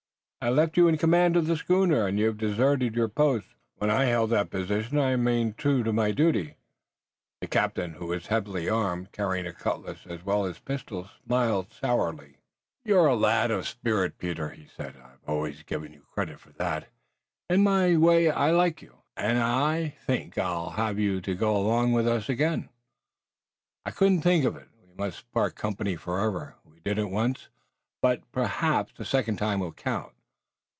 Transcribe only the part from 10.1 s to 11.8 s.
well as pistols, smiled